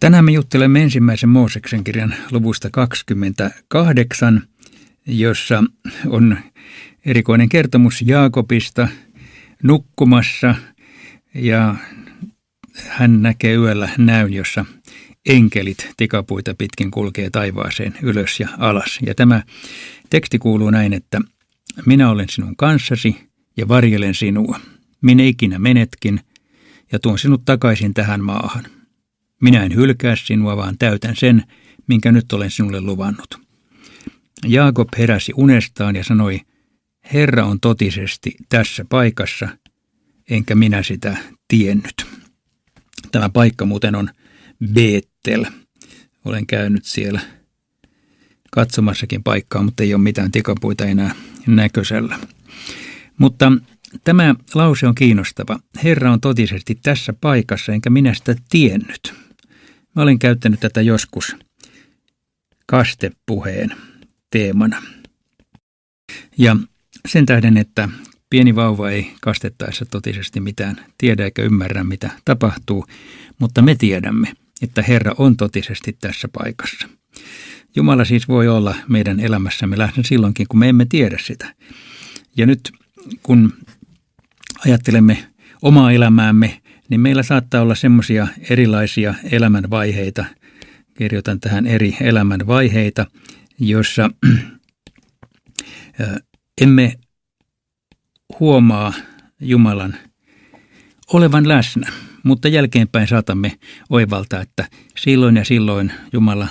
Tänään 0.00 0.24
me 0.24 0.32
juttelemme 0.32 0.82
ensimmäisen 0.82 1.28
Mooseksen 1.28 1.84
kirjan 1.84 2.14
luvusta 2.30 2.68
28, 2.70 4.42
jossa 5.06 5.64
on 6.06 6.38
erikoinen 7.06 7.48
kertomus 7.48 8.02
Jaakobista 8.02 8.88
nukkumassa 9.62 10.54
ja 11.34 11.74
hän 12.88 13.22
näkee 13.22 13.54
yöllä 13.54 13.88
näyn, 13.98 14.32
jossa 14.32 14.64
enkelit 15.26 15.90
tikapuita 15.96 16.54
pitkin 16.58 16.90
kulkee 16.90 17.30
taivaaseen 17.30 17.94
ylös 18.02 18.40
ja 18.40 18.48
alas. 18.58 18.98
Ja 19.06 19.14
tämä 19.14 19.42
teksti 20.10 20.38
kuuluu 20.38 20.70
näin, 20.70 20.92
että 20.92 21.20
minä 21.86 22.10
olen 22.10 22.28
sinun 22.28 22.56
kanssasi 22.56 23.16
ja 23.56 23.68
varjelen 23.68 24.14
sinua. 24.14 24.60
Minä 25.00 25.22
ikinä 25.22 25.58
menetkin 25.58 26.20
ja 26.92 26.98
tuon 26.98 27.18
sinut 27.18 27.44
takaisin 27.44 27.94
tähän 27.94 28.24
maahan. 28.24 28.79
Minä 29.40 29.62
en 29.64 29.74
hylkää 29.74 30.16
sinua, 30.16 30.56
vaan 30.56 30.78
täytän 30.78 31.16
sen, 31.16 31.42
minkä 31.86 32.12
nyt 32.12 32.32
olen 32.32 32.50
sinulle 32.50 32.80
luvannut. 32.80 33.40
Jaakob 34.46 34.88
heräsi 34.98 35.32
unestaan 35.36 35.96
ja 35.96 36.04
sanoi, 36.04 36.40
Herra 37.12 37.46
on 37.46 37.60
totisesti 37.60 38.34
tässä 38.48 38.84
paikassa, 38.88 39.48
enkä 40.30 40.54
minä 40.54 40.82
sitä 40.82 41.16
tiennyt. 41.48 42.06
Tämä 43.12 43.28
paikka 43.28 43.64
muuten 43.64 43.94
on 43.94 44.10
Beettel. 44.72 45.46
Olen 46.24 46.46
käynyt 46.46 46.84
siellä 46.84 47.20
katsomassakin 48.50 49.22
paikkaa, 49.22 49.62
mutta 49.62 49.82
ei 49.82 49.94
ole 49.94 50.02
mitään 50.02 50.32
tikapuita 50.32 50.84
enää 50.84 51.14
näköisellä. 51.46 52.18
Mutta 53.18 53.52
tämä 54.04 54.34
lause 54.54 54.86
on 54.86 54.94
kiinnostava. 54.94 55.60
Herra 55.84 56.12
on 56.12 56.20
totisesti 56.20 56.74
tässä 56.74 57.12
paikassa, 57.12 57.72
enkä 57.72 57.90
minä 57.90 58.14
sitä 58.14 58.36
tiennyt. 58.50 59.14
Mä 59.96 60.02
olen 60.02 60.18
käyttänyt 60.18 60.60
tätä 60.60 60.80
joskus 60.80 61.36
kastepuheen 62.66 63.76
teemana. 64.30 64.82
Ja 66.38 66.56
sen 67.08 67.26
tähden, 67.26 67.56
että 67.56 67.88
pieni 68.30 68.54
vauva 68.54 68.90
ei 68.90 69.12
kastettaessa 69.20 69.84
totisesti 69.86 70.40
mitään 70.40 70.76
tiedä 70.98 71.24
eikä 71.24 71.42
ymmärrä, 71.42 71.84
mitä 71.84 72.10
tapahtuu, 72.24 72.86
mutta 73.38 73.62
me 73.62 73.74
tiedämme, 73.74 74.32
että 74.62 74.82
Herra 74.82 75.14
on 75.18 75.36
totisesti 75.36 75.96
tässä 76.00 76.28
paikassa. 76.32 76.88
Jumala 77.76 78.04
siis 78.04 78.28
voi 78.28 78.48
olla 78.48 78.74
meidän 78.88 79.20
elämässämme 79.20 79.78
läsnä 79.78 80.02
silloinkin, 80.06 80.46
kun 80.48 80.60
me 80.60 80.68
emme 80.68 80.86
tiedä 80.88 81.18
sitä. 81.22 81.54
Ja 82.36 82.46
nyt 82.46 82.72
kun 83.22 83.52
ajattelemme 84.66 85.26
omaa 85.62 85.92
elämäämme, 85.92 86.59
niin 86.90 87.00
meillä 87.00 87.22
saattaa 87.22 87.62
olla 87.62 87.74
semmoisia 87.74 88.28
erilaisia 88.50 89.14
elämänvaiheita, 89.30 90.24
kirjoitan 90.98 91.40
tähän 91.40 91.66
eri 91.66 91.96
elämänvaiheita, 92.00 93.06
jossa 93.58 94.10
emme 96.60 96.94
huomaa 98.40 98.92
Jumalan 99.40 99.96
olevan 101.12 101.48
läsnä, 101.48 101.92
mutta 102.22 102.48
jälkeenpäin 102.48 103.08
saatamme 103.08 103.58
oivaltaa, 103.90 104.40
että 104.40 104.68
silloin 104.96 105.36
ja 105.36 105.44
silloin 105.44 105.92
Jumala 106.12 106.48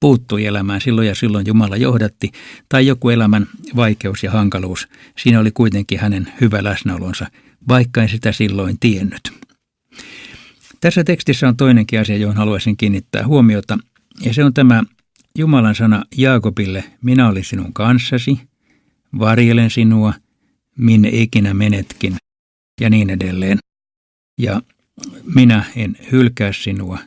puuttui 0.00 0.46
elämään, 0.46 0.80
silloin 0.80 1.08
ja 1.08 1.14
silloin 1.14 1.46
Jumala 1.46 1.76
johdatti, 1.76 2.32
tai 2.68 2.86
joku 2.86 3.08
elämän 3.08 3.46
vaikeus 3.76 4.22
ja 4.22 4.30
hankaluus, 4.30 4.88
siinä 5.18 5.40
oli 5.40 5.50
kuitenkin 5.50 6.00
hänen 6.00 6.32
hyvä 6.40 6.64
läsnäolonsa, 6.64 7.26
vaikka 7.68 8.02
en 8.02 8.08
sitä 8.08 8.32
silloin 8.32 8.76
tiennyt. 8.80 9.45
Tässä 10.80 11.04
tekstissä 11.04 11.48
on 11.48 11.56
toinenkin 11.56 12.00
asia, 12.00 12.16
johon 12.16 12.36
haluaisin 12.36 12.76
kiinnittää 12.76 13.26
huomiota, 13.26 13.78
ja 14.20 14.34
se 14.34 14.44
on 14.44 14.54
tämä 14.54 14.82
Jumalan 15.38 15.74
sana 15.74 16.04
Jaakobille, 16.16 16.84
minä 17.02 17.28
olin 17.28 17.44
sinun 17.44 17.72
kanssasi, 17.72 18.40
varjelen 19.18 19.70
sinua, 19.70 20.14
minne 20.78 21.08
ikinä 21.12 21.54
menetkin, 21.54 22.16
ja 22.80 22.90
niin 22.90 23.10
edelleen. 23.10 23.58
Ja 24.38 24.62
minä 25.34 25.64
en 25.76 25.96
hylkää 26.12 26.52
sinua, 26.52 26.98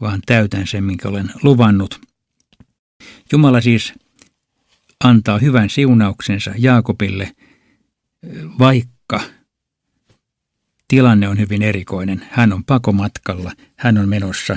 vaan 0.00 0.20
täytän 0.26 0.66
sen, 0.66 0.84
minkä 0.84 1.08
olen 1.08 1.30
luvannut. 1.42 2.00
Jumala 3.32 3.60
siis 3.60 3.92
antaa 5.04 5.38
hyvän 5.38 5.70
siunauksensa 5.70 6.54
Jaakobille, 6.58 7.32
vaikka 8.58 9.20
tilanne 10.88 11.28
on 11.28 11.38
hyvin 11.38 11.62
erikoinen. 11.62 12.26
Hän 12.30 12.52
on 12.52 12.64
pakomatkalla, 12.64 13.52
hän 13.76 13.98
on 13.98 14.08
menossa 14.08 14.56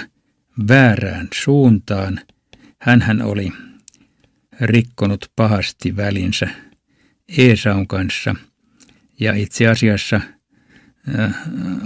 väärään 0.68 1.28
suuntaan. 1.34 2.20
hän 2.80 3.22
oli 3.22 3.54
rikkonut 4.62 5.32
pahasti 5.36 5.96
välinsä 5.96 6.48
Eesaun 7.38 7.88
kanssa 7.88 8.36
ja 9.20 9.34
itse 9.34 9.68
asiassa– 9.68 10.22
Äh, 11.20 11.34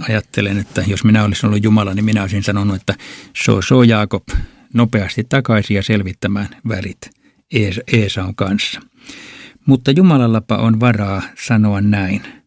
ajattelen, 0.08 0.58
että 0.58 0.84
jos 0.86 1.04
minä 1.04 1.24
olisin 1.24 1.46
ollut 1.46 1.64
Jumala, 1.64 1.94
niin 1.94 2.04
minä 2.04 2.22
olisin 2.22 2.42
sanonut, 2.42 2.76
että 2.76 2.94
so, 3.36 3.62
so 3.62 3.82
Jaakob 3.82 4.28
nopeasti 4.74 5.24
takaisin 5.28 5.74
ja 5.74 5.82
selvittämään 5.82 6.48
välit 6.68 7.10
Eesaun 7.92 8.34
kanssa. 8.34 8.80
Mutta 9.66 9.90
Jumalallapa 9.90 10.56
on 10.56 10.80
varaa 10.80 11.22
sanoa 11.46 11.80
näin. 11.80 12.41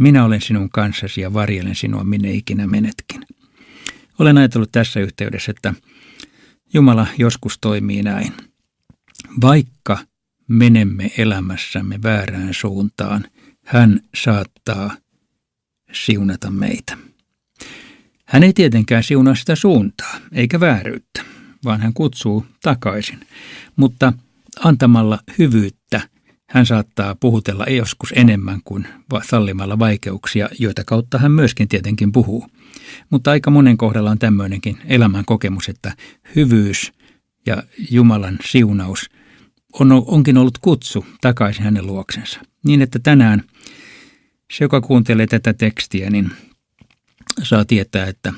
Minä 0.00 0.24
olen 0.24 0.40
sinun 0.40 0.70
kanssasi 0.70 1.20
ja 1.20 1.32
varjelen 1.32 1.74
sinua 1.74 2.04
minne 2.04 2.32
ikinä 2.32 2.66
menetkin. 2.66 3.26
Olen 4.18 4.38
ajatellut 4.38 4.72
tässä 4.72 5.00
yhteydessä, 5.00 5.50
että 5.50 5.74
Jumala 6.74 7.06
joskus 7.18 7.58
toimii 7.60 8.02
näin. 8.02 8.32
Vaikka 9.40 9.98
menemme 10.48 11.10
elämässämme 11.18 11.98
väärään 12.02 12.54
suuntaan, 12.54 13.24
hän 13.64 14.00
saattaa 14.14 14.96
siunata 15.92 16.50
meitä. 16.50 16.96
Hän 18.26 18.42
ei 18.42 18.52
tietenkään 18.52 19.04
siunaa 19.04 19.34
sitä 19.34 19.54
suuntaa, 19.54 20.20
eikä 20.32 20.60
vääryyttä, 20.60 21.24
vaan 21.64 21.80
hän 21.80 21.94
kutsuu 21.94 22.46
takaisin. 22.62 23.20
Mutta 23.76 24.12
antamalla 24.64 25.18
hyvyyttä 25.38 26.00
hän 26.50 26.66
saattaa 26.66 27.14
puhutella 27.14 27.64
joskus 27.64 28.12
enemmän 28.16 28.60
kuin 28.64 28.86
sallimalla 29.22 29.78
vaikeuksia, 29.78 30.48
joita 30.58 30.84
kautta 30.84 31.18
hän 31.18 31.32
myöskin 31.32 31.68
tietenkin 31.68 32.12
puhuu. 32.12 32.46
Mutta 33.10 33.30
aika 33.30 33.50
monen 33.50 33.76
kohdalla 33.76 34.10
on 34.10 34.18
tämmöinenkin 34.18 34.78
elämän 34.86 35.24
kokemus, 35.24 35.68
että 35.68 35.92
hyvyys 36.36 36.92
ja 37.46 37.62
Jumalan 37.90 38.38
siunaus 38.44 39.10
on, 39.72 39.92
onkin 39.92 40.38
ollut 40.38 40.58
kutsu 40.58 41.06
takaisin 41.20 41.64
hänen 41.64 41.86
luoksensa. 41.86 42.40
Niin 42.64 42.82
että 42.82 42.98
tänään– 42.98 43.42
se, 44.50 44.64
joka 44.64 44.80
kuuntelee 44.80 45.26
tätä 45.26 45.52
tekstiä, 45.52 46.10
niin 46.10 46.30
saa 47.42 47.64
tietää, 47.64 48.06
että 48.06 48.32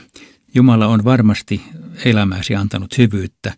Jumala 0.54 0.86
on 0.86 1.04
varmasti 1.04 1.62
elämääsi 2.04 2.54
antanut 2.54 2.98
hyvyyttä, 2.98 3.54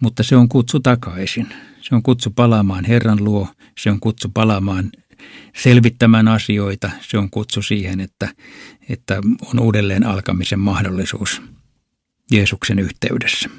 mutta 0.00 0.22
se 0.22 0.36
on 0.36 0.48
kutsu 0.48 0.80
takaisin. 0.80 1.46
Se 1.80 1.94
on 1.94 2.02
kutsu 2.02 2.30
palaamaan 2.30 2.84
Herran 2.84 3.24
luo, 3.24 3.48
se 3.78 3.90
on 3.90 4.00
kutsu 4.00 4.28
palaamaan 4.34 4.92
selvittämään 5.56 6.28
asioita, 6.28 6.90
se 7.00 7.18
on 7.18 7.30
kutsu 7.30 7.62
siihen, 7.62 8.00
että, 8.00 8.28
että 8.88 9.20
on 9.46 9.60
uudelleen 9.60 10.06
alkamisen 10.06 10.60
mahdollisuus 10.60 11.42
Jeesuksen 12.30 12.78
yhteydessä. 12.78 13.50